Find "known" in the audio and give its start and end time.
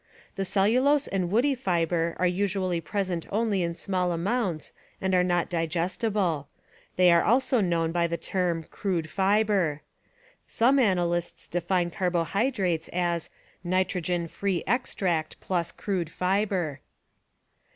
7.61-7.91